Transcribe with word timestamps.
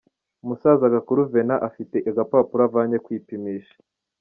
Umusaza 0.43 0.93
Gakuru 0.95 1.21
Venant 1.31 1.63
afite 1.69 1.97
agapapuro 2.09 2.61
avanye 2.69 2.97
kwipimisha. 3.05 3.75